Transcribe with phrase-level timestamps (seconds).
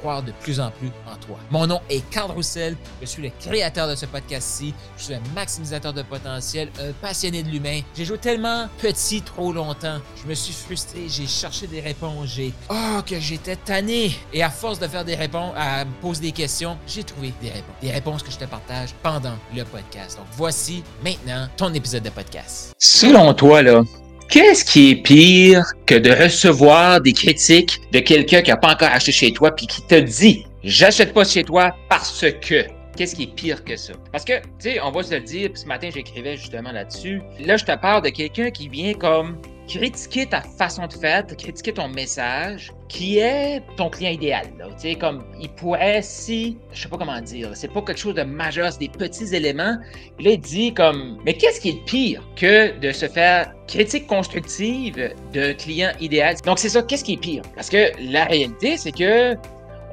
[0.00, 1.38] croire de plus en plus en toi.
[1.50, 2.76] Mon nom est Carl Roussel.
[3.00, 4.74] Je suis le créateur de ce podcast-ci.
[4.96, 7.80] Je suis un maximisateur de potentiel, un passionné de l'humain.
[7.96, 9.98] J'ai joué tellement petit trop longtemps.
[10.22, 11.06] Je me suis frustré.
[11.08, 12.28] J'ai cherché des réponses.
[12.34, 12.52] J'ai.
[12.68, 14.12] Oh, que j'étais tanné.
[14.32, 17.50] Et à force de faire des réponses, à me poser des questions, j'ai trouvé des
[17.50, 17.76] réponses.
[17.82, 20.18] Des réponses que je te partage pendant le podcast.
[20.18, 22.74] Donc voici maintenant ton épisode de podcast.
[22.78, 23.82] Selon toi, là,
[24.28, 28.88] qu'est-ce qui est pire que de recevoir des critiques de quelqu'un qui n'a pas encore
[28.88, 32.66] acheté chez toi puis qui te dit j'achète pas chez toi parce que?
[32.96, 33.92] Qu'est-ce qui est pire que ça?
[34.10, 37.20] Parce que, tu sais, on va se le dire, puis ce matin, j'écrivais justement là-dessus.
[37.40, 39.36] Là, je te parle de quelqu'un qui vient comme
[39.68, 44.46] critiquer ta façon de faire, critiquer ton message, qui est ton client idéal.
[44.58, 48.14] Tu sais, comme il pourrait, si, je sais pas comment dire, c'est pas quelque chose
[48.14, 49.76] de majeur, c'est des petits éléments.
[50.18, 55.52] Il dit comme, mais qu'est-ce qui est pire que de se faire critique constructive de
[55.52, 56.36] client idéal?
[56.44, 57.42] Donc, c'est ça, qu'est-ce qui est pire?
[57.54, 59.36] Parce que la réalité, c'est que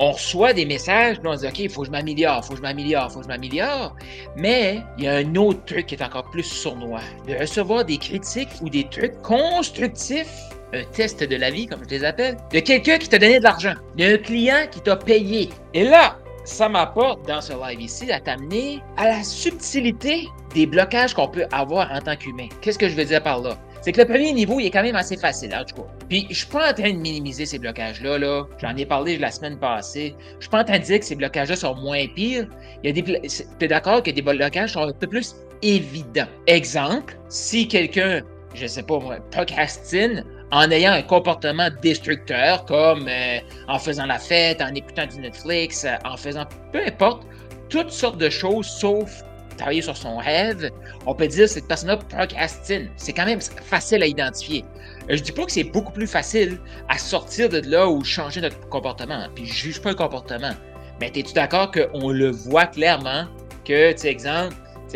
[0.04, 2.58] on reçoit des messages, on dit, OK, il faut que je m'améliore, il faut que
[2.58, 3.96] je m'améliore, il faut que je m'améliore.
[4.36, 7.00] Mais il y a un autre truc qui est encore plus sournois.
[7.26, 10.34] De recevoir des critiques ou des trucs constructifs,
[10.74, 13.44] un test de la vie, comme je les appelle, de quelqu'un qui t'a donné de
[13.44, 15.50] l'argent, d'un client qui t'a payé.
[15.74, 21.14] Et là, ça m'apporte dans ce live ici à t'amener à la subtilité des blocages
[21.14, 22.48] qu'on peut avoir en tant qu'humain.
[22.62, 23.58] Qu'est-ce que je veux dire par là?
[23.84, 25.84] C'est que le premier niveau, il est quand même assez facile, en tout.
[26.08, 28.46] Puis, je suis pas en train de minimiser ces blocages-là, là.
[28.60, 30.16] J'en ai parlé la semaine passée.
[30.40, 32.48] Je suis pas en train de dire que ces blocages-là sont moins pires.
[32.82, 33.20] Il y a des,
[33.60, 36.28] es d'accord que des blocages sont un peu plus évidents?
[36.48, 38.22] Exemple, si quelqu'un,
[38.54, 44.20] je sais pas moi, procrastine en ayant un comportement destructeur, comme euh, en faisant la
[44.20, 47.24] fête, en écoutant du Netflix, euh, en faisant peu importe,
[47.70, 49.24] toutes sortes de choses sauf
[49.58, 50.70] travailler sur son rêve,
[51.06, 52.90] on peut dire que cette personne-là procrastine.
[52.96, 54.66] C'est quand même facile à identifier.
[55.10, 56.60] Euh, je dis pas que c'est beaucoup plus facile
[56.90, 59.28] à sortir de là ou changer notre comportement.
[59.36, 60.54] Puis je juge pas le comportement.
[61.00, 63.26] Mais es-tu d'accord qu'on le voit clairement
[63.66, 64.56] que, tu exemple,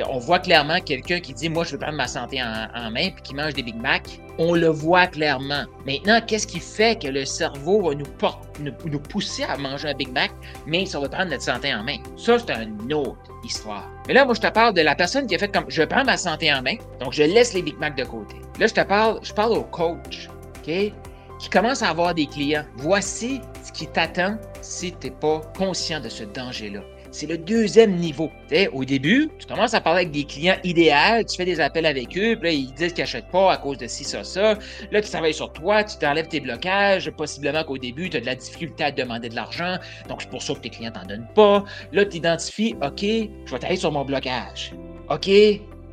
[0.09, 3.21] on voit clairement quelqu'un qui dit Moi, je veux prendre ma santé en, main, puis
[3.23, 4.03] qui mange des Big Mac.
[4.39, 5.63] On le voit clairement.
[5.85, 10.31] Maintenant, qu'est-ce qui fait que le cerveau va nous, pousser à manger un Big Mac,
[10.65, 11.97] mais ça va prendre notre santé en main?
[12.15, 13.89] Ça, c'est une autre histoire.
[14.07, 16.03] Mais là, moi, je te parle de la personne qui a fait comme Je prends
[16.03, 18.35] ma santé en main, donc je laisse les Big Mac de côté.
[18.59, 20.93] Là, je te parle, je parle au coach, OK?
[21.39, 22.65] Qui commence à avoir des clients.
[22.75, 26.81] Voici ce qui t'attend si tu n'es pas conscient de ce danger-là
[27.11, 28.31] c'est le deuxième niveau.
[28.73, 32.17] au début, tu commences à parler avec des clients idéaux, tu fais des appels avec
[32.17, 34.57] eux, puis là, ils disent qu'ils n'achètent pas à cause de ci, ça, ça.
[34.91, 38.25] Là, tu travailles sur toi, tu t'enlèves tes blocages, possiblement qu'au début, tu as de
[38.25, 41.27] la difficulté à demander de l'argent, donc c'est pour ça que tes clients t'en donnent
[41.35, 41.63] pas.
[41.91, 44.73] Là, tu identifies, OK, je vais travailler sur mon blocage.
[45.09, 45.29] OK,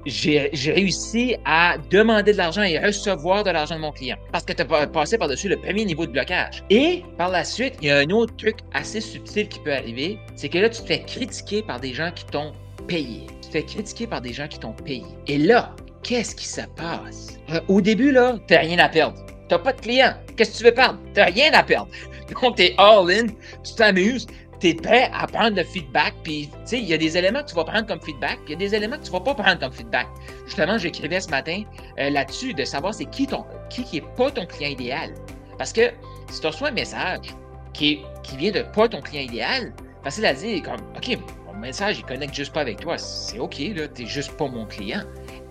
[0.06, 4.53] j'ai réussi à demander de l'argent et recevoir de l'argent de mon client parce que
[4.53, 6.62] tu as passé par-dessus le premier niveau de blocage.
[6.70, 10.19] Et par la suite, il y a un autre truc assez subtil qui peut arriver,
[10.37, 12.53] c'est que là, tu te fais critiquer par des gens qui t'ont
[12.87, 13.26] payé.
[13.43, 15.04] Tu te fais critiquer par des gens qui t'ont payé.
[15.26, 17.38] Et là, qu'est-ce qui se passe?
[17.50, 19.16] Euh, au début, là, tu n'as rien à perdre.
[19.48, 20.14] Tu n'as pas de client.
[20.37, 20.98] Qu'est-ce que tu veux perdre?
[21.14, 21.88] Tu n'as rien à perdre.
[22.43, 23.26] Donc, tu es all-in,
[23.62, 24.26] tu t'amuses,
[24.64, 27.42] tu es prêt à prendre le feedback, puis tu sais, il y a des éléments
[27.42, 29.34] que tu vas prendre comme feedback, il y a des éléments que tu vas pas
[29.34, 30.06] prendre comme feedback.
[30.47, 31.64] Justement, j'écrivais ce matin
[31.98, 35.12] euh, là-dessus de savoir c'est qui ton qui, qui est pas ton client idéal.
[35.58, 35.91] Parce que
[36.30, 37.26] si tu reçois un message
[37.75, 41.98] qui, qui vient de pas ton client idéal, facile à dire comme OK, mon message
[41.98, 45.02] il connecte juste pas avec toi, c'est OK, là, t'es juste pas mon client.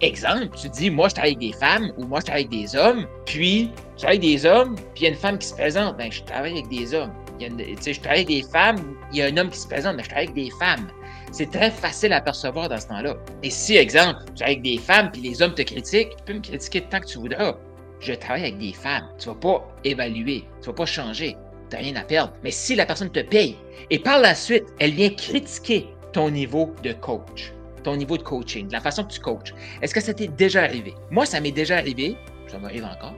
[0.01, 2.75] Exemple, tu dis, moi, je travaille avec des femmes ou moi, je travaille avec des
[2.75, 5.53] hommes, puis je travaille avec des hommes, puis il y a une femme qui se
[5.53, 7.13] présente, ben, je travaille avec des hommes
[7.49, 10.09] je travaille avec des femmes, il y a un homme qui se présente, mais je
[10.09, 10.87] travaille avec des femmes.
[11.31, 13.15] C'est très facile à percevoir dans ce temps-là.
[13.41, 16.33] Et si, exemple, tu travailles avec des femmes puis les hommes te critiquent, tu peux
[16.33, 17.55] me critiquer tant que tu voudras.
[17.99, 19.07] Je travaille avec des femmes.
[19.17, 21.35] Tu ne vas pas évaluer, tu ne vas pas changer.
[21.69, 22.33] Tu n'as rien à perdre.
[22.43, 23.57] Mais si la personne te paye
[23.89, 27.51] et par la suite, elle vient critiquer ton niveau de coach,
[27.83, 30.93] ton niveau de coaching, la façon que tu coaches, est-ce que ça t'est déjà arrivé?
[31.09, 32.15] Moi, ça m'est déjà arrivé,
[32.47, 33.15] ça m'arrive encore.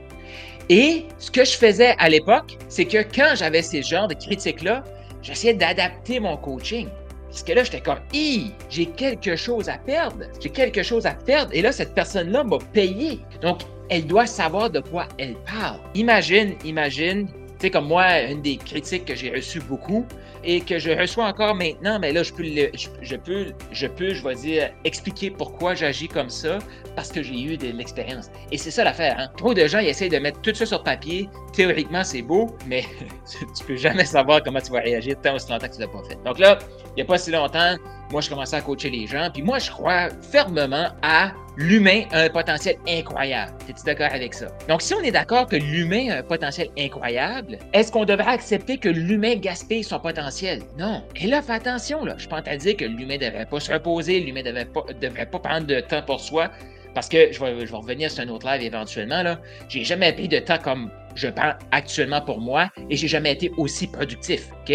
[0.68, 4.82] Et ce que je faisais à l'époque, c'est que quand j'avais ces genres de critiques-là,
[5.22, 6.88] j'essayais d'adapter mon coaching.
[7.28, 10.24] Parce que là, j'étais comme, hi, j'ai quelque chose à perdre.
[10.40, 11.50] J'ai quelque chose à perdre.
[11.52, 13.20] Et là, cette personne-là m'a payé.
[13.42, 13.60] Donc,
[13.90, 15.78] elle doit savoir de quoi elle parle.
[15.94, 17.28] Imagine, imagine
[17.58, 20.04] sais, comme moi, une des critiques que j'ai reçues beaucoup
[20.44, 24.22] et que je reçois encore maintenant, mais là, je peux, je, peux, je peux, je
[24.22, 26.58] vais dire, expliquer pourquoi j'agis comme ça,
[26.94, 28.30] parce que j'ai eu de l'expérience.
[28.52, 29.16] Et c'est ça l'affaire.
[29.18, 29.28] Hein?
[29.36, 31.28] Trop de gens ils essayent de mettre tout ça sur papier.
[31.52, 32.84] Théoriquement, c'est beau, mais
[33.58, 36.02] tu peux jamais savoir comment tu vas réagir tant aussi longtemps que tu l'as pas
[36.08, 36.18] fait.
[36.24, 36.58] Donc là,
[36.90, 37.76] il n'y a pas si longtemps,
[38.12, 39.28] moi, je commençais à coacher les gens.
[39.32, 43.52] Puis moi, je crois fermement à l'humain a un potentiel incroyable.
[43.68, 44.46] Es-tu d'accord avec ça?
[44.68, 48.78] Donc, si on est d'accord que l'humain a un potentiel incroyable, est-ce qu'on devrait accepter
[48.78, 50.62] que l'humain gaspille son potentiel?
[50.78, 51.02] Non.
[51.16, 52.14] Et là, fais attention, là.
[52.18, 54.84] Je train de dire que l'humain ne devrait pas se reposer, l'humain ne devrait pas,
[55.00, 56.50] devrait pas prendre de temps pour soi.
[56.94, 59.22] Parce que je vais, je vais revenir sur un autre live éventuellement.
[59.22, 59.38] Là.
[59.68, 63.50] J'ai jamais pris de temps comme je prends actuellement pour moi et j'ai jamais été
[63.56, 64.50] aussi productif.
[64.62, 64.74] OK?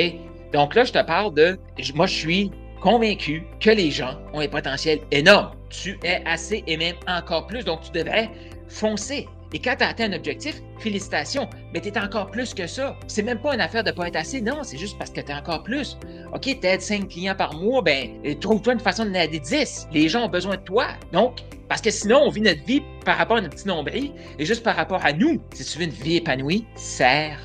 [0.54, 1.58] Donc là, je te parle de.
[1.96, 2.52] Moi, je suis
[2.82, 5.52] convaincu que les gens ont un potentiel énorme.
[5.70, 8.30] Tu es assez et même encore plus, donc tu devrais
[8.68, 9.28] foncer.
[9.54, 12.98] Et quand tu as atteint un objectif, félicitations, mais tu es encore plus que ça.
[13.08, 15.32] C'est même pas une affaire de pas être assez, non, c'est juste parce que tu
[15.32, 15.98] es encore plus.
[16.34, 19.90] OK, tu aides 5 clients par mois, ben, trouve-toi une façon de aider 10.
[19.92, 20.88] Les gens ont besoin de toi.
[21.12, 24.46] Donc, parce que sinon, on vit notre vie par rapport à notre petit nombril et
[24.46, 25.42] juste par rapport à nous.
[25.54, 27.38] Si tu veux une vie épanouie, sers